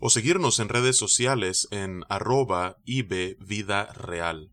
o 0.00 0.10
seguirnos 0.10 0.58
en 0.58 0.68
redes 0.68 0.96
sociales 0.96 1.68
en 1.70 2.04
arroba 2.08 2.78
ibvidareal. 2.84 4.50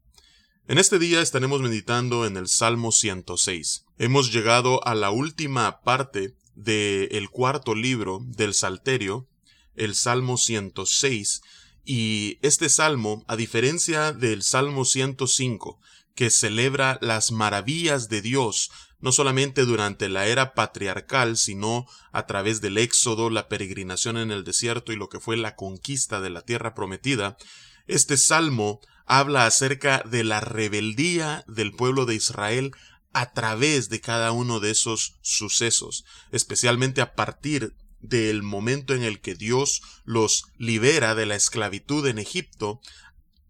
En 0.68 0.78
este 0.78 1.00
día 1.00 1.22
estaremos 1.22 1.62
meditando 1.62 2.26
en 2.26 2.36
el 2.36 2.50
Salmo 2.50 2.92
106. 2.92 3.86
Hemos 3.98 4.34
llegado 4.34 4.86
a 4.86 4.94
la 4.96 5.10
última 5.10 5.82
parte 5.82 6.36
del 6.56 7.30
cuarto 7.30 7.74
libro 7.74 8.20
del 8.26 8.54
Salterio, 8.54 9.28
el 9.76 9.96
Salmo 9.96 10.38
106, 10.38 11.42
y 11.86 12.38
este 12.42 12.68
salmo, 12.68 13.24
a 13.28 13.38
diferencia 13.38 14.12
del 14.12 14.44
Salmo 14.44 14.84
105, 14.84 15.80
que 16.16 16.30
celebra 16.30 16.98
las 17.02 17.32
maravillas 17.32 18.10
de 18.10 18.22
Dios, 18.22 18.72
no 19.00 19.12
solamente 19.12 19.66
durante 19.66 20.10
la 20.10 20.28
era 20.28 20.54
patriarcal, 20.54 21.38
sino 21.38 21.86
a 22.12 22.26
través 22.26 22.62
del 22.62 22.78
éxodo, 22.78 23.30
la 23.30 23.48
peregrinación 23.48 24.18
en 24.18 24.32
el 24.32 24.44
desierto 24.44 24.92
y 24.92 24.96
lo 24.96 25.10
que 25.10 25.20
fue 25.20 25.38
la 25.38 25.56
conquista 25.56 26.20
de 26.22 26.30
la 26.30 26.42
tierra 26.42 26.74
prometida, 26.74 27.38
este 27.86 28.18
salmo 28.18 28.82
habla 29.06 29.46
acerca 29.46 30.04
de 30.06 30.24
la 30.24 30.42
rebeldía 30.42 31.46
del 31.48 31.72
pueblo 31.72 32.06
de 32.06 32.16
Israel 32.16 32.72
a 33.14 33.32
través 33.32 33.90
de 33.90 34.02
cada 34.02 34.32
uno 34.32 34.60
de 34.60 34.72
esos 34.72 35.16
sucesos, 35.22 36.06
especialmente 36.32 37.02
a 37.02 37.16
partir 37.16 37.74
del 38.00 38.44
momento 38.44 38.94
en 38.94 39.04
el 39.04 39.22
que 39.22 39.36
Dios 39.36 39.82
los 40.06 40.46
libera 40.58 41.16
de 41.16 41.26
la 41.26 41.36
esclavitud 41.36 42.06
en 42.08 42.20
Egipto 42.20 42.80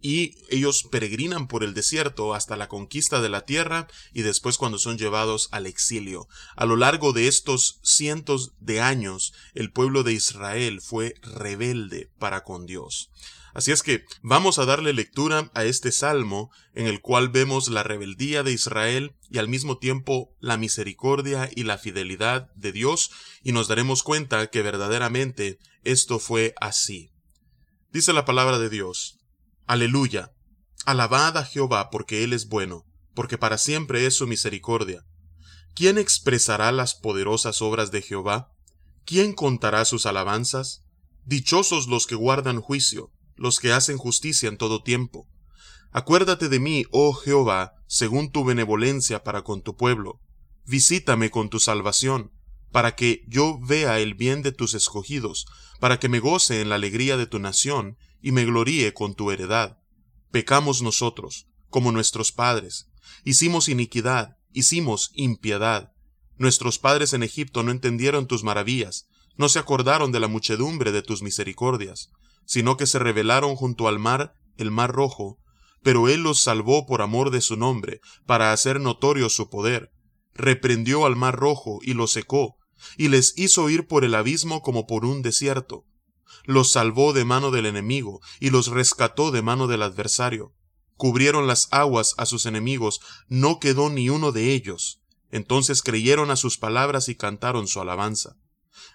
y 0.01 0.35
ellos 0.49 0.83
peregrinan 0.91 1.47
por 1.47 1.63
el 1.63 1.73
desierto 1.73 2.33
hasta 2.33 2.55
la 2.55 2.67
conquista 2.67 3.21
de 3.21 3.29
la 3.29 3.45
tierra 3.45 3.87
y 4.13 4.21
después 4.21 4.57
cuando 4.57 4.77
son 4.77 4.97
llevados 4.97 5.49
al 5.51 5.65
exilio. 5.65 6.27
A 6.55 6.65
lo 6.65 6.75
largo 6.75 7.13
de 7.13 7.27
estos 7.27 7.79
cientos 7.83 8.53
de 8.59 8.81
años, 8.81 9.33
el 9.53 9.71
pueblo 9.71 10.03
de 10.03 10.13
Israel 10.13 10.81
fue 10.81 11.15
rebelde 11.21 12.11
para 12.19 12.43
con 12.43 12.65
Dios. 12.65 13.09
Así 13.57 13.71
es 13.71 13.81
que 13.81 14.05
vamos 14.21 14.59
a 14.59 14.65
darle 14.65 14.93
lectura 14.93 15.49
a 15.55 15.63
este 15.63 15.91
salmo 15.91 16.51
en 16.75 16.85
el 16.85 17.01
cual 17.01 17.29
vemos 17.29 17.69
la 17.69 17.81
rebeldía 17.81 18.43
de 18.43 18.51
Israel 18.51 19.15
y 19.31 19.39
al 19.39 19.47
mismo 19.47 19.79
tiempo 19.79 20.35
la 20.39 20.57
misericordia 20.57 21.49
y 21.55 21.63
la 21.63 21.79
fidelidad 21.79 22.51
de 22.53 22.71
Dios 22.71 23.09
y 23.41 23.53
nos 23.53 23.67
daremos 23.67 24.03
cuenta 24.03 24.45
que 24.51 24.61
verdaderamente 24.61 25.57
esto 25.83 26.19
fue 26.19 26.53
así. 26.61 27.09
Dice 27.91 28.13
la 28.13 28.25
palabra 28.25 28.59
de 28.59 28.69
Dios. 28.69 29.16
Aleluya. 29.67 30.31
Alabad 30.85 31.35
a 31.35 31.43
Jehová 31.43 31.89
porque 31.89 32.23
Él 32.23 32.31
es 32.31 32.47
bueno, 32.47 32.85
porque 33.13 33.37
para 33.37 33.57
siempre 33.57 34.05
es 34.05 34.15
su 34.15 34.25
misericordia. 34.25 35.05
¿Quién 35.75 35.97
expresará 35.97 36.71
las 36.71 36.95
poderosas 36.95 37.61
obras 37.61 37.91
de 37.91 38.01
Jehová? 38.01 38.53
¿Quién 39.03 39.33
contará 39.33 39.83
sus 39.83 40.05
alabanzas? 40.05 40.85
Dichosos 41.25 41.87
los 41.87 42.07
que 42.07 42.15
guardan 42.15 42.61
juicio, 42.61 43.11
los 43.35 43.59
que 43.59 43.73
hacen 43.73 43.97
justicia 43.97 44.47
en 44.47 44.57
todo 44.57 44.83
tiempo. 44.83 45.27
Acuérdate 45.91 46.47
de 46.47 46.59
mí, 46.61 46.85
oh 46.91 47.11
Jehová, 47.11 47.73
según 47.87 48.31
tu 48.31 48.45
benevolencia 48.45 49.25
para 49.25 49.43
con 49.43 49.61
tu 49.61 49.75
pueblo. 49.75 50.21
Visítame 50.65 51.29
con 51.29 51.49
tu 51.49 51.59
salvación, 51.59 52.31
para 52.71 52.95
que 52.95 53.25
yo 53.27 53.59
vea 53.59 53.99
el 53.99 54.13
bien 54.13 54.43
de 54.43 54.53
tus 54.53 54.73
escogidos, 54.75 55.45
para 55.81 55.99
que 55.99 56.07
me 56.07 56.19
goce 56.19 56.61
en 56.61 56.69
la 56.69 56.75
alegría 56.75 57.17
de 57.17 57.27
tu 57.27 57.39
nación, 57.39 57.97
y 58.21 58.31
me 58.31 58.45
gloríe 58.45 58.93
con 58.93 59.15
tu 59.15 59.31
heredad. 59.31 59.77
Pecamos 60.31 60.81
nosotros, 60.81 61.47
como 61.69 61.91
nuestros 61.91 62.31
padres. 62.31 62.89
Hicimos 63.23 63.69
iniquidad, 63.69 64.37
hicimos 64.51 65.11
impiedad. 65.13 65.91
Nuestros 66.37 66.79
padres 66.79 67.13
en 67.13 67.23
Egipto 67.23 67.63
no 67.63 67.71
entendieron 67.71 68.27
tus 68.27 68.43
maravillas, 68.43 69.07
no 69.35 69.49
se 69.49 69.59
acordaron 69.59 70.11
de 70.11 70.19
la 70.19 70.27
muchedumbre 70.27 70.91
de 70.91 71.01
tus 71.01 71.21
misericordias 71.21 72.09
sino 72.47 72.77
que 72.77 72.87
se 72.87 72.97
rebelaron 72.97 73.55
junto 73.55 73.87
al 73.87 73.99
mar, 73.99 74.33
el 74.55 74.71
mar 74.71 74.91
rojo, 74.91 75.37
pero 75.83 76.07
él 76.07 76.23
los 76.23 76.39
salvó 76.39 76.87
por 76.87 77.01
amor 77.01 77.29
de 77.29 77.41
su 77.41 77.57
nombre, 77.57 77.99
para 78.25 78.53
hacer 78.53 78.79
notorio 78.79 79.29
su 79.29 79.49
poder. 79.49 79.91
Reprendió 80.33 81.05
al 81.05 81.15
mar 81.15 81.35
rojo 81.35 81.79
y 81.83 81.93
lo 81.93 82.07
secó, 82.07 82.55
y 82.97 83.09
les 83.09 83.37
hizo 83.37 83.69
ir 83.69 83.85
por 83.85 84.05
el 84.05 84.15
abismo 84.15 84.61
como 84.61 84.87
por 84.87 85.05
un 85.05 85.21
desierto. 85.21 85.85
Los 86.45 86.71
salvó 86.71 87.13
de 87.13 87.25
mano 87.25 87.51
del 87.51 87.65
enemigo, 87.65 88.21
y 88.39 88.49
los 88.49 88.67
rescató 88.67 89.31
de 89.31 89.41
mano 89.41 89.67
del 89.67 89.83
adversario. 89.83 90.53
Cubrieron 90.95 91.45
las 91.45 91.67
aguas 91.71 92.15
a 92.17 92.25
sus 92.25 92.45
enemigos, 92.45 92.99
no 93.27 93.59
quedó 93.59 93.89
ni 93.89 94.09
uno 94.09 94.31
de 94.31 94.53
ellos. 94.53 95.01
Entonces 95.31 95.81
creyeron 95.81 96.31
a 96.31 96.35
sus 96.35 96.57
palabras 96.57 97.09
y 97.09 97.15
cantaron 97.15 97.67
su 97.67 97.79
alabanza. 97.81 98.37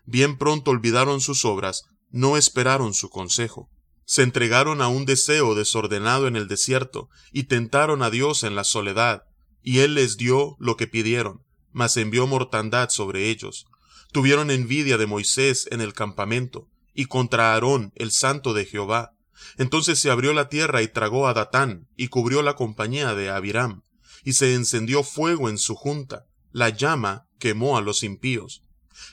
Bien 0.04 0.36
pronto 0.38 0.70
olvidaron 0.70 1.20
sus 1.20 1.44
obras, 1.44 1.84
no 2.10 2.36
esperaron 2.36 2.94
su 2.94 3.08
consejo. 3.08 3.70
Se 4.04 4.22
entregaron 4.22 4.82
a 4.82 4.88
un 4.88 5.04
deseo 5.04 5.54
desordenado 5.54 6.26
en 6.26 6.36
el 6.36 6.48
desierto, 6.48 7.08
y 7.30 7.44
tentaron 7.44 8.02
a 8.02 8.10
Dios 8.10 8.42
en 8.42 8.56
la 8.56 8.64
soledad, 8.64 9.22
y 9.62 9.78
Él 9.78 9.94
les 9.94 10.16
dio 10.16 10.56
lo 10.58 10.76
que 10.76 10.86
pidieron, 10.86 11.44
mas 11.70 11.96
envió 11.96 12.26
mortandad 12.26 12.90
sobre 12.90 13.30
ellos. 13.30 13.66
Tuvieron 14.12 14.50
envidia 14.50 14.98
de 14.98 15.06
Moisés 15.06 15.68
en 15.70 15.80
el 15.80 15.94
campamento, 15.94 16.68
y 16.94 17.06
contra 17.06 17.54
Aarón, 17.54 17.92
el 17.96 18.10
santo 18.10 18.54
de 18.54 18.64
Jehová. 18.64 19.14
Entonces 19.58 19.98
se 19.98 20.10
abrió 20.10 20.32
la 20.32 20.48
tierra 20.48 20.82
y 20.82 20.88
tragó 20.88 21.26
a 21.26 21.34
Datán, 21.34 21.88
y 21.96 22.08
cubrió 22.08 22.42
la 22.42 22.54
compañía 22.54 23.14
de 23.14 23.30
Abiram, 23.30 23.82
y 24.24 24.34
se 24.34 24.54
encendió 24.54 25.02
fuego 25.02 25.48
en 25.48 25.58
su 25.58 25.74
junta, 25.74 26.26
la 26.52 26.68
llama 26.68 27.26
quemó 27.38 27.76
a 27.76 27.80
los 27.80 28.02
impíos. 28.02 28.62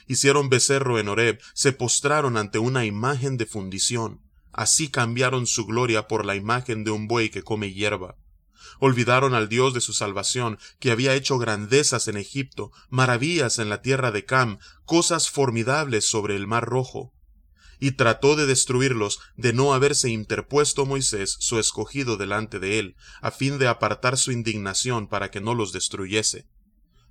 Hicieron 0.06 0.50
becerro 0.50 0.98
en 0.98 1.08
Horeb, 1.08 1.40
se 1.54 1.72
postraron 1.72 2.36
ante 2.36 2.58
una 2.58 2.84
imagen 2.84 3.36
de 3.36 3.46
fundición. 3.46 4.20
Así 4.52 4.88
cambiaron 4.88 5.46
su 5.46 5.64
gloria 5.66 6.06
por 6.06 6.24
la 6.26 6.36
imagen 6.36 6.84
de 6.84 6.90
un 6.90 7.08
buey 7.08 7.30
que 7.30 7.42
come 7.42 7.72
hierba. 7.72 8.16
Olvidaron 8.78 9.34
al 9.34 9.48
Dios 9.48 9.74
de 9.74 9.80
su 9.80 9.92
salvación, 9.92 10.58
que 10.78 10.90
había 10.90 11.14
hecho 11.14 11.38
grandezas 11.38 12.08
en 12.08 12.16
Egipto, 12.16 12.72
maravillas 12.88 13.58
en 13.58 13.68
la 13.68 13.82
tierra 13.82 14.10
de 14.10 14.24
Cam, 14.24 14.58
cosas 14.84 15.30
formidables 15.30 16.08
sobre 16.08 16.36
el 16.36 16.46
mar 16.46 16.64
rojo. 16.64 17.12
Y 17.80 17.92
trató 17.92 18.36
de 18.36 18.46
destruirlos, 18.46 19.18
de 19.36 19.52
no 19.52 19.74
haberse 19.74 20.10
interpuesto 20.10 20.86
Moisés, 20.86 21.36
su 21.40 21.58
escogido, 21.58 22.16
delante 22.16 22.58
de 22.58 22.78
él, 22.78 22.96
a 23.22 23.30
fin 23.30 23.58
de 23.58 23.66
apartar 23.66 24.18
su 24.18 24.30
indignación 24.30 25.08
para 25.08 25.30
que 25.30 25.40
no 25.40 25.54
los 25.54 25.72
destruyese 25.72 26.46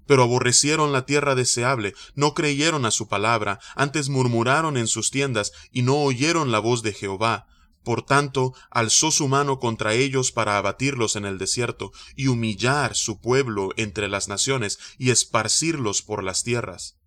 pero 0.10 0.24
aborrecieron 0.24 0.92
la 0.92 1.06
tierra 1.06 1.36
deseable, 1.36 1.94
no 2.16 2.34
creyeron 2.34 2.88
a 2.88 2.90
su 2.90 3.08
palabra, 3.08 3.60
antes 3.76 4.10
murmuraron 4.10 4.76
en 4.76 4.88
sus 4.88 5.12
tiendas, 5.12 5.52
y 5.72 5.84
no 5.84 5.98
oyeron 5.98 6.52
la 6.52 6.58
voz 6.58 6.82
de 6.82 6.94
Jehová. 6.94 7.46
Por 7.84 8.02
tanto, 8.02 8.56
alzó 8.72 9.12
su 9.12 9.28
mano 9.28 9.60
contra 9.60 9.94
ellos 9.94 10.32
para 10.32 10.58
abatirlos 10.58 11.16
en 11.16 11.26
el 11.26 11.38
desierto, 11.38 11.92
y 12.16 12.26
humillar 12.26 12.96
su 12.96 13.22
pueblo 13.22 13.70
entre 13.78 14.08
las 14.08 14.28
naciones, 14.28 14.80
y 14.98 15.12
esparcirlos 15.12 16.02
por 16.02 16.24
las 16.24 16.44
tierras. 16.44 16.99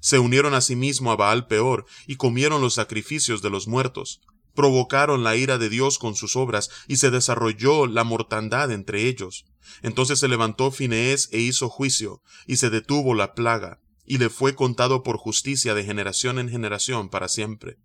Se 0.00 0.18
unieron 0.18 0.54
asimismo 0.54 1.10
a 1.10 1.16
Baal 1.16 1.46
peor, 1.46 1.86
y 2.06 2.16
comieron 2.16 2.60
los 2.60 2.74
sacrificios 2.74 3.42
de 3.42 3.50
los 3.50 3.66
muertos. 3.66 4.20
Provocaron 4.54 5.24
la 5.24 5.36
ira 5.36 5.58
de 5.58 5.68
Dios 5.68 5.98
con 5.98 6.14
sus 6.14 6.36
obras, 6.36 6.70
y 6.86 6.96
se 6.96 7.10
desarrolló 7.10 7.86
la 7.86 8.04
mortandad 8.04 8.70
entre 8.70 9.06
ellos. 9.06 9.44
Entonces 9.82 10.18
se 10.18 10.28
levantó 10.28 10.70
Fineés 10.70 11.28
e 11.32 11.38
hizo 11.38 11.68
juicio, 11.68 12.22
y 12.46 12.56
se 12.56 12.70
detuvo 12.70 13.14
la 13.14 13.34
plaga, 13.34 13.80
y 14.04 14.18
le 14.18 14.30
fue 14.30 14.54
contado 14.54 15.02
por 15.02 15.16
justicia 15.16 15.74
de 15.74 15.84
generación 15.84 16.38
en 16.38 16.48
generación 16.48 17.08
para 17.08 17.28
siempre. 17.28 17.78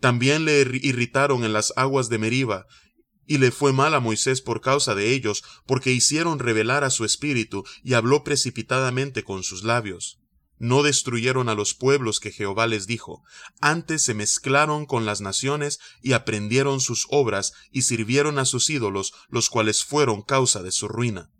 También 0.00 0.44
le 0.44 0.60
irritaron 0.60 1.44
en 1.44 1.52
las 1.52 1.72
aguas 1.76 2.08
de 2.08 2.18
Meriba, 2.18 2.66
y 3.26 3.38
le 3.38 3.50
fue 3.50 3.72
mal 3.72 3.94
a 3.94 4.00
Moisés 4.00 4.42
por 4.42 4.60
causa 4.60 4.94
de 4.94 5.12
ellos, 5.12 5.42
porque 5.66 5.92
hicieron 5.92 6.38
revelar 6.38 6.84
a 6.84 6.90
su 6.90 7.04
espíritu, 7.04 7.64
y 7.82 7.94
habló 7.94 8.24
precipitadamente 8.24 9.24
con 9.24 9.42
sus 9.42 9.62
labios 9.64 10.20
no 10.64 10.82
destruyeron 10.82 11.50
a 11.50 11.54
los 11.54 11.74
pueblos 11.74 12.20
que 12.20 12.32
Jehová 12.32 12.66
les 12.66 12.86
dijo, 12.86 13.22
antes 13.60 14.02
se 14.02 14.14
mezclaron 14.14 14.86
con 14.86 15.04
las 15.04 15.20
naciones 15.20 15.78
y 16.00 16.14
aprendieron 16.14 16.80
sus 16.80 17.06
obras 17.10 17.52
y 17.70 17.82
sirvieron 17.82 18.38
a 18.38 18.46
sus 18.46 18.70
ídolos, 18.70 19.12
los 19.28 19.50
cuales 19.50 19.84
fueron 19.84 20.22
causa 20.22 20.62
de 20.62 20.72
su 20.72 20.88
ruina. 20.88 21.30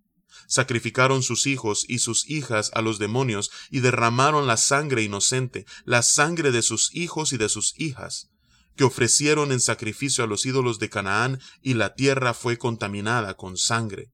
Sacrificaron 0.47 1.23
sus 1.23 1.47
hijos 1.47 1.87
y 1.89 2.01
sus 2.01 2.29
hijas 2.29 2.71
a 2.75 2.83
los 2.83 2.99
demonios 2.99 3.51
y 3.71 3.81
derramaron 3.81 4.47
la 4.47 4.59
sangre 4.59 5.03
inocente, 5.03 5.65
la 5.87 6.03
sangre 6.03 6.53
de 6.53 6.61
sus 6.61 6.95
hijos 6.95 7.33
y 7.33 7.39
de 7.39 7.49
sus 7.49 7.73
hijas. 7.81 8.29
que 8.77 8.83
ofrecieron 8.83 9.53
en 9.53 9.61
sacrificio 9.61 10.25
a 10.25 10.27
los 10.27 10.45
ídolos 10.47 10.81
de 10.81 10.91
Canaán, 10.91 11.41
y 11.63 11.75
la 11.75 11.95
tierra 11.95 12.35
fue 12.35 12.59
contaminada 12.59 13.35
con 13.35 13.57
sangre. 13.57 14.11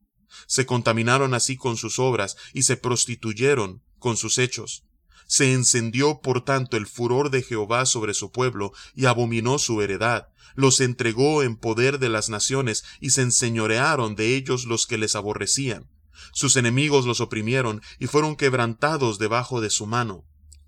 Se 0.46 0.66
contaminaron 0.66 1.32
así 1.32 1.56
con 1.56 1.78
sus 1.78 1.98
obras, 1.98 2.36
y 2.52 2.64
se 2.64 2.76
prostituyeron 2.76 3.82
con 3.98 4.18
sus 4.18 4.36
hechos. 4.36 4.84
Se 5.30 5.52
encendió 5.52 6.22
por 6.22 6.44
tanto 6.44 6.76
el 6.76 6.88
furor 6.88 7.30
de 7.30 7.42
Jehová 7.42 7.86
sobre 7.86 8.14
su 8.14 8.32
pueblo, 8.32 8.72
y 8.96 9.06
abominó 9.06 9.60
su 9.60 9.80
heredad, 9.80 10.26
los 10.56 10.80
entregó 10.80 11.44
en 11.44 11.54
poder 11.54 12.00
de 12.00 12.08
las 12.08 12.30
naciones, 12.30 12.82
y 12.98 13.10
se 13.10 13.22
enseñorearon 13.22 14.16
de 14.16 14.34
ellos 14.34 14.64
los 14.64 14.88
que 14.88 14.98
les 14.98 15.14
aborrecían. 15.14 15.88
Sus 16.32 16.56
enemigos 16.56 17.06
los 17.06 17.20
oprimieron, 17.20 17.80
y 18.00 18.08
fueron 18.08 18.34
quebrantados 18.34 19.20
debajo 19.20 19.60
de 19.60 19.70
su 19.70 19.86
mano. 19.86 20.24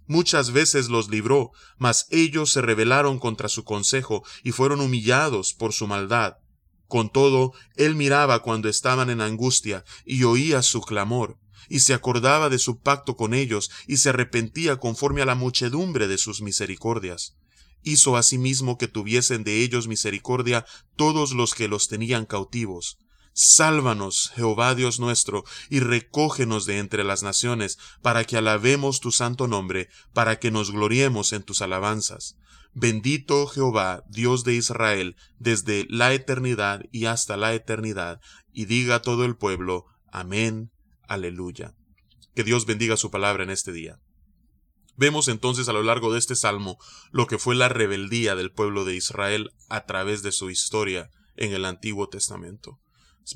Muchas 0.06 0.52
veces 0.52 0.88
los 0.88 1.10
libró, 1.10 1.50
mas 1.76 2.06
ellos 2.10 2.52
se 2.52 2.62
rebelaron 2.62 3.18
contra 3.18 3.48
su 3.48 3.64
consejo 3.64 4.22
y 4.44 4.52
fueron 4.52 4.80
humillados 4.80 5.54
por 5.54 5.72
su 5.72 5.88
maldad. 5.88 6.36
Con 6.86 7.10
todo, 7.10 7.52
él 7.74 7.96
miraba 7.96 8.42
cuando 8.42 8.68
estaban 8.68 9.10
en 9.10 9.22
angustia 9.22 9.84
y 10.04 10.22
oía 10.22 10.62
su 10.62 10.82
clamor, 10.82 11.40
y 11.72 11.80
se 11.80 11.94
acordaba 11.94 12.50
de 12.50 12.58
su 12.58 12.80
pacto 12.80 13.16
con 13.16 13.32
ellos 13.32 13.70
y 13.86 13.96
se 13.96 14.10
arrepentía 14.10 14.76
conforme 14.76 15.22
a 15.22 15.24
la 15.24 15.34
muchedumbre 15.34 16.06
de 16.06 16.18
sus 16.18 16.42
misericordias. 16.42 17.38
Hizo 17.82 18.18
asimismo 18.18 18.76
que 18.76 18.88
tuviesen 18.88 19.42
de 19.42 19.62
ellos 19.62 19.88
misericordia 19.88 20.66
todos 20.96 21.32
los 21.32 21.54
que 21.54 21.68
los 21.68 21.88
tenían 21.88 22.26
cautivos, 22.26 22.98
Sálvanos, 23.32 24.32
Jehová 24.34 24.74
Dios 24.74 25.00
nuestro, 25.00 25.44
y 25.70 25.80
recógenos 25.80 26.66
de 26.66 26.76
entre 26.76 27.04
las 27.04 27.22
naciones, 27.22 27.78
para 28.02 28.24
que 28.24 28.36
alabemos 28.36 29.00
tu 29.00 29.10
santo 29.10 29.48
nombre, 29.48 29.88
para 30.12 30.38
que 30.38 30.50
nos 30.50 30.72
gloriemos 30.72 31.32
en 31.32 31.42
tus 31.42 31.62
alabanzas. 31.62 32.36
Bendito 32.74 33.46
Jehová, 33.46 34.04
Dios 34.10 34.44
de 34.44 34.56
Israel, 34.56 35.16
desde 35.38 35.86
la 35.88 36.12
eternidad 36.12 36.82
y 36.92 37.06
hasta 37.06 37.38
la 37.38 37.54
eternidad, 37.54 38.20
y 38.52 38.66
diga 38.66 39.00
todo 39.00 39.24
el 39.24 39.36
pueblo, 39.36 39.86
Amén, 40.14 40.71
Aleluya. 41.08 41.74
Que 42.34 42.44
Dios 42.44 42.66
bendiga 42.66 42.96
su 42.96 43.10
palabra 43.10 43.44
en 43.44 43.50
este 43.50 43.72
día. 43.72 43.98
Vemos 44.96 45.28
entonces 45.28 45.68
a 45.68 45.72
lo 45.72 45.82
largo 45.82 46.12
de 46.12 46.18
este 46.18 46.36
salmo 46.36 46.78
lo 47.10 47.26
que 47.26 47.38
fue 47.38 47.54
la 47.54 47.68
rebeldía 47.68 48.34
del 48.34 48.52
pueblo 48.52 48.84
de 48.84 48.94
Israel 48.94 49.50
a 49.68 49.86
través 49.86 50.22
de 50.22 50.32
su 50.32 50.50
historia 50.50 51.10
en 51.36 51.52
el 51.52 51.64
Antiguo 51.64 52.08
Testamento. 52.08 52.78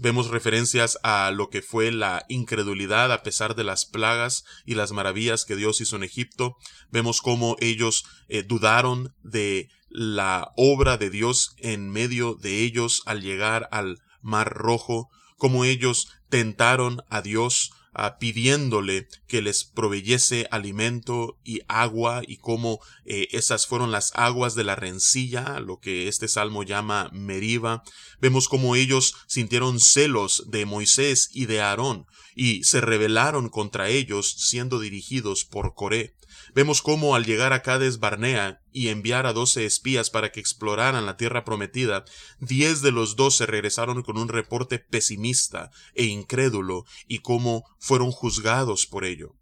Vemos 0.00 0.28
referencias 0.28 0.98
a 1.02 1.30
lo 1.30 1.48
que 1.48 1.62
fue 1.62 1.92
la 1.92 2.24
incredulidad 2.28 3.12
a 3.12 3.22
pesar 3.22 3.54
de 3.54 3.64
las 3.64 3.86
plagas 3.86 4.44
y 4.64 4.74
las 4.74 4.92
maravillas 4.92 5.44
que 5.44 5.56
Dios 5.56 5.80
hizo 5.80 5.96
en 5.96 6.02
Egipto. 6.02 6.56
Vemos 6.90 7.22
cómo 7.22 7.56
ellos 7.60 8.04
eh, 8.28 8.42
dudaron 8.42 9.14
de 9.22 9.68
la 9.88 10.52
obra 10.56 10.98
de 10.98 11.08
Dios 11.08 11.54
en 11.58 11.88
medio 11.90 12.34
de 12.34 12.62
ellos 12.62 13.02
al 13.06 13.22
llegar 13.22 13.68
al 13.70 13.98
Mar 14.20 14.52
Rojo, 14.52 15.08
cómo 15.36 15.64
ellos 15.64 16.08
tentaron 16.28 17.02
a 17.08 17.22
Dios 17.22 17.72
pidiéndole 18.18 19.08
que 19.26 19.40
les 19.40 19.64
proveyese 19.64 20.46
alimento 20.50 21.38
y 21.44 21.60
agua 21.66 22.22
y 22.26 22.36
cómo 22.36 22.80
eh, 23.06 23.28
esas 23.30 23.66
fueron 23.66 23.90
las 23.90 24.12
aguas 24.14 24.54
de 24.54 24.64
la 24.64 24.76
rencilla, 24.76 25.60
lo 25.60 25.78
que 25.78 26.08
este 26.08 26.28
salmo 26.28 26.62
llama 26.62 27.08
Meriba. 27.12 27.82
Vemos 28.20 28.48
cómo 28.48 28.76
ellos 28.76 29.14
sintieron 29.26 29.80
celos 29.80 30.44
de 30.48 30.66
Moisés 30.66 31.30
y 31.32 31.46
de 31.46 31.62
Aarón 31.62 32.06
y 32.34 32.64
se 32.64 32.82
rebelaron 32.82 33.48
contra 33.48 33.88
ellos 33.88 34.30
siendo 34.38 34.78
dirigidos 34.78 35.44
por 35.44 35.74
Coré. 35.74 36.14
Vemos 36.54 36.82
cómo 36.82 37.14
al 37.14 37.24
llegar 37.24 37.52
a 37.52 37.62
Cades 37.62 37.98
Barnea 37.98 38.62
y 38.72 38.88
enviar 38.88 39.26
a 39.26 39.32
doce 39.32 39.64
espías 39.64 40.10
para 40.10 40.32
que 40.32 40.40
exploraran 40.40 41.06
la 41.06 41.16
tierra 41.16 41.44
prometida, 41.44 42.04
diez 42.40 42.82
de 42.82 42.92
los 42.92 43.16
doce 43.16 43.46
regresaron 43.46 44.02
con 44.02 44.18
un 44.18 44.28
reporte 44.28 44.78
pesimista 44.78 45.70
e 45.94 46.04
incrédulo 46.04 46.84
y 47.06 47.20
cómo 47.20 47.64
fueron 47.78 48.10
juzgados 48.10 48.86
por 48.86 49.04
ello. 49.04 49.34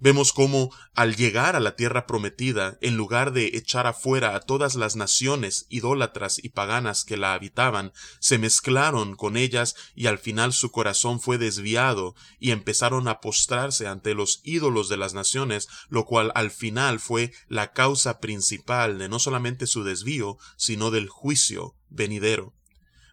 Vemos 0.00 0.32
cómo, 0.32 0.70
al 0.94 1.16
llegar 1.16 1.56
a 1.56 1.60
la 1.60 1.74
tierra 1.74 2.06
prometida, 2.06 2.78
en 2.80 2.96
lugar 2.96 3.32
de 3.32 3.56
echar 3.56 3.88
afuera 3.88 4.36
a 4.36 4.40
todas 4.40 4.76
las 4.76 4.94
naciones 4.94 5.66
idólatras 5.70 6.38
y 6.42 6.50
paganas 6.50 7.04
que 7.04 7.16
la 7.16 7.34
habitaban, 7.34 7.92
se 8.20 8.38
mezclaron 8.38 9.16
con 9.16 9.36
ellas 9.36 9.74
y 9.96 10.06
al 10.06 10.18
final 10.18 10.52
su 10.52 10.70
corazón 10.70 11.20
fue 11.20 11.36
desviado 11.36 12.14
y 12.38 12.52
empezaron 12.52 13.08
a 13.08 13.20
postrarse 13.20 13.88
ante 13.88 14.14
los 14.14 14.40
ídolos 14.44 14.88
de 14.88 14.98
las 14.98 15.14
naciones, 15.14 15.68
lo 15.88 16.04
cual 16.04 16.30
al 16.36 16.52
final 16.52 17.00
fue 17.00 17.32
la 17.48 17.72
causa 17.72 18.20
principal 18.20 18.98
de 18.98 19.08
no 19.08 19.18
solamente 19.18 19.66
su 19.66 19.82
desvío, 19.82 20.38
sino 20.56 20.92
del 20.92 21.08
juicio 21.08 21.74
venidero. 21.88 22.54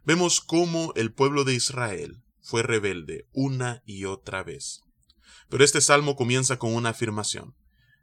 Vemos 0.04 0.40
cómo 0.40 0.94
el 0.96 1.12
pueblo 1.12 1.46
de 1.46 1.56
Israel 1.56 2.22
fue 2.42 2.62
rebelde 2.62 3.28
una 3.34 3.82
y 3.88 4.06
otra 4.06 4.44
vez. 4.44 4.85
Pero 5.50 5.64
este 5.64 5.82
salmo 5.82 6.16
comienza 6.16 6.58
con 6.58 6.74
una 6.74 6.90
afirmación. 6.90 7.56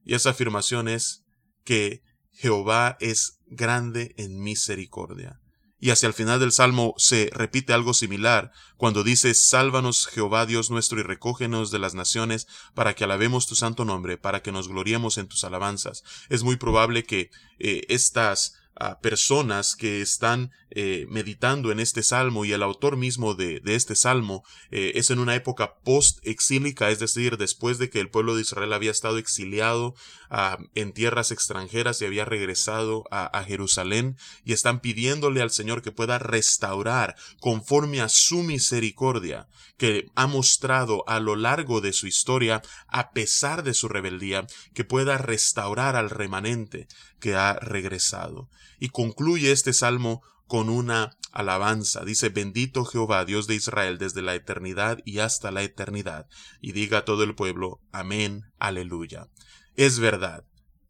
Y 0.05 0.15
esa 0.15 0.31
afirmación 0.31 0.89
es 0.89 1.25
que 1.65 2.03
Jehová 2.33 2.97
es 3.01 3.39
grande 3.47 4.15
en 4.17 4.41
misericordia. 4.41 5.41
Y 5.79 5.91
hacia 5.91 6.07
el 6.07 6.15
final 6.15 6.39
del 6.39 6.53
salmo 6.53 6.95
se 6.97 7.29
repite 7.33 7.73
algo 7.73 7.93
similar, 7.93 8.53
cuando 8.77 9.03
dice, 9.03 9.35
Sálvanos 9.35 10.07
Jehová 10.07 10.47
Dios 10.47 10.71
nuestro 10.71 11.01
y 11.01 11.03
recógenos 11.03 11.73
de 11.73 11.81
las 11.81 11.95
naciones, 11.95 12.47
para 12.75 12.95
que 12.95 13.03
alabemos 13.03 13.49
tu 13.49 13.57
santo 13.57 13.85
nombre, 13.85 14.17
para 14.17 14.43
que 14.43 14.53
nos 14.53 14.69
gloriemos 14.69 15.19
en 15.19 15.27
tus 15.27 15.43
alabanzas. 15.43 16.05
Es 16.29 16.45
muy 16.45 16.55
probable 16.55 17.03
que 17.03 17.31
eh, 17.59 17.83
estas 17.89 18.62
a 18.75 19.01
personas 19.01 19.77
que 19.77 20.01
están 20.01 20.51
eh, 20.71 21.07
meditando 21.09 21.71
en 21.71 21.81
este 21.81 22.03
salmo 22.03 22.45
y 22.45 22.53
el 22.53 22.63
autor 22.63 22.97
mismo 22.97 23.35
de, 23.35 23.61
este 23.67 23.95
salmo 23.95 24.45
eh, 24.71 24.93
es 24.95 25.11
en 25.11 25.19
una 25.19 25.35
época 25.35 25.75
post-exílica, 25.85 26.91
es 26.91 26.99
decir, 26.99 27.37
después 27.37 27.79
de 27.79 27.91
que 27.91 28.01
el 28.01 28.09
pueblo 28.09 28.35
de 28.35 28.43
Israel 28.43 28.73
había 28.73 28.91
estado 28.91 29.19
exiliado 29.19 29.95
ah, 30.31 30.59
en 30.75 30.93
tierras 30.93 31.31
extranjeras 31.31 32.01
y 32.01 32.07
había 32.07 32.25
regresado 32.25 33.05
a, 33.11 33.27
a 33.27 33.45
Jerusalén 33.45 34.17
y 34.45 34.53
están 34.53 34.81
pidiéndole 34.81 35.43
al 35.43 35.51
Señor 35.51 35.83
que 35.83 35.93
pueda 35.93 36.19
restaurar 36.19 37.17
conforme 37.41 38.01
a 38.01 38.09
su 38.09 38.43
misericordia 38.43 39.49
que 39.77 40.07
ha 40.15 40.27
mostrado 40.27 41.05
a 41.09 41.19
lo 41.19 41.35
largo 41.35 41.81
de 41.81 41.93
su 41.93 42.07
historia, 42.07 42.63
a 42.87 43.11
pesar 43.11 43.63
de 43.63 43.75
su 43.75 43.89
rebeldía, 43.89 44.47
que 44.75 44.85
pueda 44.85 45.19
restaurar 45.19 45.97
al 45.97 46.09
remanente 46.09 46.87
que 47.23 47.37
ha 47.37 47.55
regresado. 47.55 48.51
Y 48.81 48.89
concluye 48.89 49.53
este 49.53 49.73
salmo 49.73 50.23
con 50.49 50.69
una 50.69 51.17
alabanza. 51.31 52.05
Dice, 52.05 52.31
bendito 52.31 52.85
Jehová, 52.85 53.25
Dios 53.25 53.47
de 53.47 53.55
Israel, 53.55 53.97
desde 53.97 54.23
la 54.23 54.35
eternidad 54.35 54.99
y 55.05 55.21
hasta 55.21 55.53
la 55.53 55.63
eternidad. 55.63 56.27
Y 56.61 56.73
diga 56.73 56.99
a 56.99 57.05
todo 57.05 57.23
el 57.23 57.37
pueblo, 57.37 57.81
amén, 57.93 58.43
aleluya. 58.59 59.29
Es 59.77 60.01
verdad, 60.01 60.45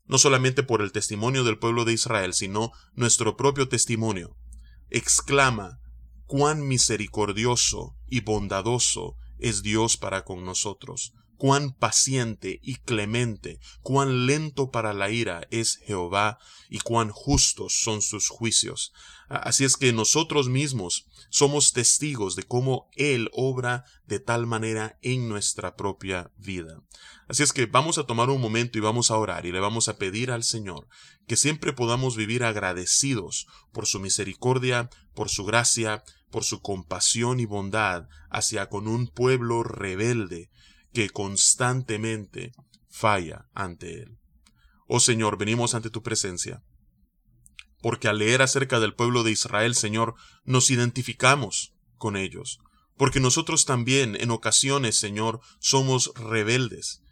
no 0.07 0.17
solamente 0.17 0.63
por 0.63 0.81
el 0.81 0.91
testimonio 0.91 1.45
del 1.45 1.59
pueblo 1.59 1.85
de 1.85 1.93
Israel, 1.93 2.33
sino 2.33 2.73
nuestro 2.95 3.37
propio 3.37 3.69
testimonio. 3.69 4.35
Exclama, 4.89 5.81
cuán 6.27 6.67
misericordioso 6.67 7.95
y 8.09 8.21
bondadoso 8.21 9.17
es 9.39 9.63
Dios 9.63 9.99
para 9.99 10.25
con 10.25 10.47
nosotros, 10.47 11.13
cuán 11.43 11.73
paciente 11.73 12.61
y 12.63 12.77
clemente, 12.77 13.59
cuán 13.81 14.27
lento 14.27 14.71
para 14.71 14.93
la 14.93 15.11
ira 15.11 15.49
es 15.51 15.79
Jehová 15.79 16.39
y 16.71 16.79
cuán 16.79 17.11
justos 17.11 17.83
son 17.83 18.01
sus 18.01 18.29
juicios. 18.29 18.93
Así 19.29 19.65
es 19.65 19.77
que 19.77 19.93
nosotros 19.93 20.49
mismos 20.49 21.09
somos 21.31 21.73
testigos 21.73 22.37
de 22.37 22.45
cómo 22.45 22.89
Él 22.95 23.29
obra 23.33 23.85
de 24.07 24.21
tal 24.21 24.47
manera 24.47 25.01
en 25.03 25.29
nuestra 25.29 25.75
propia 25.75 26.31
vida. 26.37 26.81
Así 27.27 27.43
es 27.43 27.53
que 27.53 27.67
vamos 27.67 27.99
a 27.99 28.07
tomar 28.07 28.31
un 28.31 28.41
momento 28.41 28.79
y 28.79 28.81
vamos 28.81 29.11
a 29.11 29.17
orar 29.17 29.45
y 29.45 29.51
le 29.51 29.59
vamos 29.59 29.89
a 29.89 29.97
pedir 29.97 30.31
al 30.31 30.45
Señor 30.45 30.87
que 31.27 31.35
siempre 31.35 31.73
podamos 31.73 32.15
vivir 32.15 32.45
agradecidos 32.45 33.49
por 33.73 33.89
su 33.89 33.99
misericordia, 33.99 34.91
por 35.13 35.29
su 35.29 35.45
gracia, 35.45 36.05
por 36.31 36.45
su 36.45 36.63
compasión 36.63 37.41
y 37.41 37.47
bondad 37.47 38.07
hacia 38.31 38.69
con 38.69 38.87
un 38.87 39.09
pueblo 39.09 39.65
rebelde 39.65 40.53
que 40.93 41.11
constantemente 41.11 42.53
falla 42.89 43.49
ante 43.55 44.03
Él. 44.03 44.19
Oh 44.87 45.01
Señor, 45.01 45.39
venimos 45.39 45.75
ante 45.75 45.91
tu 45.91 46.03
presencia, 46.03 46.63
porque 47.81 48.09
al 48.09 48.19
leer 48.19 48.43
acerca 48.43 48.79
del 48.79 48.95
pueblo 48.95 49.23
de 49.23 49.33
Israel, 49.33 49.75
Señor, 49.75 50.15
nos 50.45 50.71
identificamos 50.71 51.75
con 51.97 52.17
ellos, 52.17 52.59
porque 52.97 53.21
nosotros 53.21 53.65
también 53.65 54.17
en 54.21 54.31
ocasiones, 54.31 54.97
Señor, 54.97 55.41
somos 55.59 56.13
rebeldes, 56.15 57.03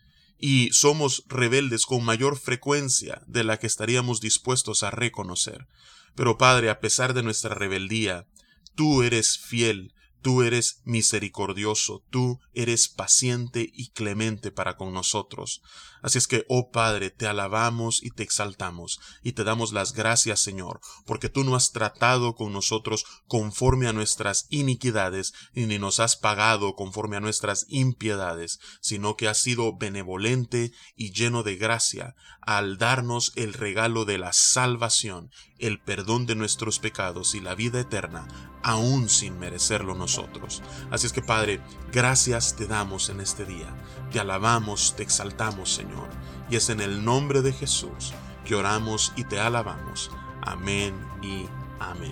y 0.41 0.71
somos 0.73 1.25
rebeldes 1.29 1.85
con 1.85 2.03
mayor 2.03 2.39
frecuencia 2.39 3.23
de 3.27 3.45
la 3.45 3.59
que 3.59 3.67
estaríamos 3.67 4.21
dispuestos 4.21 4.83
a 4.83 4.91
reconocer. 4.91 5.67
Pero 6.15 6.39
Padre, 6.39 6.71
a 6.71 6.81
pesar 6.81 7.13
de 7.13 7.23
nuestra 7.23 7.55
rebeldía, 7.55 8.27
tú 8.75 9.03
eres 9.03 9.39
fiel, 9.39 9.93
Tú 10.23 10.43
eres 10.43 10.83
misericordioso, 10.85 12.05
tú 12.11 12.41
eres 12.53 12.89
paciente 12.89 13.71
y 13.73 13.91
clemente 13.91 14.51
para 14.51 14.77
con 14.77 14.93
nosotros. 14.93 15.63
Así 16.03 16.19
es 16.19 16.27
que, 16.27 16.45
oh 16.49 16.71
Padre, 16.71 17.11
te 17.11 17.27
alabamos 17.27 18.03
y 18.03 18.11
te 18.11 18.23
exaltamos, 18.23 19.01
y 19.23 19.33
te 19.33 19.45
damos 19.45 19.73
las 19.73 19.93
gracias, 19.93 20.41
Señor, 20.41 20.81
porque 21.05 21.29
tú 21.29 21.45
no 21.45 21.57
has 21.57 21.73
tratado 21.73 22.35
con 22.35 22.53
nosotros 22.53 23.05
conforme 23.27 23.87
a 23.87 23.93
nuestras 23.93 24.47
iniquidades, 24.49 25.35
ni 25.53 25.79
nos 25.79 26.01
has 26.01 26.17
pagado 26.17 26.75
conforme 26.75 27.17
a 27.17 27.21
nuestras 27.21 27.67
impiedades, 27.69 28.61
sino 28.81 29.17
que 29.17 29.29
has 29.29 29.39
sido 29.39 29.77
benevolente 29.77 30.73
y 30.97 31.13
lleno 31.13 31.43
de 31.43 31.57
gracia, 31.57 32.15
al 32.41 32.79
darnos 32.79 33.33
el 33.37 33.53
regalo 33.53 34.05
de 34.05 34.19
la 34.19 34.33
salvación, 34.33 35.31
el 35.59 35.81
perdón 35.81 36.27
de 36.27 36.35
nuestros 36.35 36.79
pecados 36.79 37.35
y 37.35 37.41
la 37.41 37.55
vida 37.55 37.81
eterna, 37.81 38.27
aún 38.63 39.09
sin 39.09 39.39
merecerlo 39.39 39.95
nosotros. 39.95 40.63
Así 40.91 41.07
es 41.07 41.13
que, 41.13 41.23
Padre, 41.23 41.61
gracias 41.93 42.57
te 42.57 42.67
damos 42.67 43.09
en 43.09 43.21
este 43.21 43.45
día. 43.45 43.75
Te 44.13 44.21
alabamos, 44.21 44.95
te 44.97 45.03
exaltamos, 45.03 45.73
Señor. 45.73 46.09
Y 46.51 46.57
es 46.57 46.69
en 46.71 46.81
el 46.81 47.05
nombre 47.05 47.43
de 47.43 47.53
Jesús 47.53 48.13
que 48.45 48.55
oramos 48.55 49.13
y 49.17 49.25
te 49.25 49.39
alabamos. 49.39 50.11
Amén 50.43 50.95
y 51.23 51.47
amén. 51.79 52.11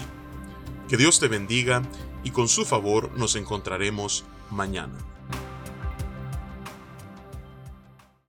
Que 0.89 0.97
Dios 0.97 1.21
te 1.21 1.29
bendiga 1.29 1.83
y 2.25 2.31
con 2.31 2.49
su 2.49 2.65
favor 2.65 3.11
nos 3.17 3.37
encontraremos 3.37 4.25
mañana. 4.51 4.99